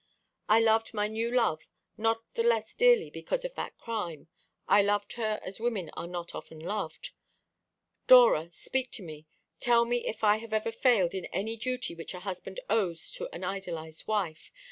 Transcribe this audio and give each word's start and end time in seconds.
I 0.49 0.59
loved 0.59 0.95
my 0.95 1.07
new 1.07 1.29
love 1.29 1.67
not 1.95 2.23
the 2.33 2.41
less 2.41 2.73
dearly 2.73 3.11
because 3.11 3.45
of 3.45 3.53
that 3.53 3.77
crime. 3.77 4.29
I 4.67 4.81
loved 4.81 5.13
her 5.13 5.39
as 5.43 5.59
women 5.59 5.91
are 5.93 6.07
not 6.07 6.33
often 6.33 6.57
loved. 6.57 7.11
Dora, 8.07 8.49
speak 8.51 8.89
to 8.93 9.03
me; 9.03 9.27
tell 9.59 9.85
me 9.85 10.03
if 10.07 10.23
I 10.23 10.37
have 10.37 10.53
ever 10.53 10.71
failed 10.71 11.13
in 11.13 11.25
any 11.25 11.55
duty 11.55 11.93
which 11.93 12.15
a 12.15 12.19
husband 12.21 12.59
owes 12.67 13.11
to 13.11 13.29
an 13.31 13.43
idolised 13.43 14.07
wife. 14.07 14.51